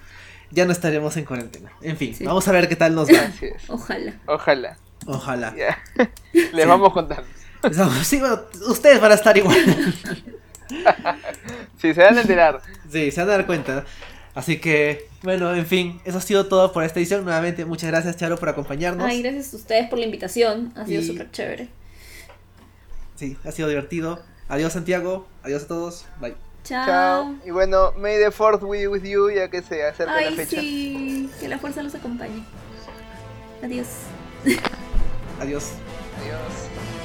[0.50, 1.72] ya no estaremos en cuarentena.
[1.82, 2.24] En fin, Sí.
[2.24, 3.30] vamos a ver qué tal nos va.
[3.68, 4.14] Ojalá.
[4.26, 4.76] Ojalá.
[5.06, 5.54] Ojalá.
[5.56, 5.78] Ya.
[6.52, 7.24] Les vamos contando.
[8.04, 9.56] Sí, bueno, ustedes van a estar igual.
[11.80, 12.60] Si se van a enterar.
[12.90, 13.84] Sí, se van a dar cuenta.
[14.34, 17.24] Así que, bueno, en fin, eso ha sido todo por esta edición.
[17.24, 19.06] Nuevamente, muchas gracias, Charo, por acompañarnos.
[19.08, 20.72] Ay, gracias a ustedes por la invitación.
[20.76, 21.68] Ha sido Y- súper chévere.
[23.16, 24.22] Sí, ha sido divertido.
[24.48, 25.26] Adiós, Santiago.
[25.42, 26.04] Adiós a todos.
[26.20, 26.34] Bye.
[26.64, 26.86] Chao.
[26.86, 27.34] Chao.
[27.46, 30.60] Y bueno, May the Fourth be with you, ya que se acerca la Ay, fecha.
[30.60, 31.30] sí.
[31.40, 32.44] Que la fuerza los acompañe.
[33.62, 33.86] Adiós.
[35.40, 35.64] Adiós.
[36.20, 36.97] Adiós.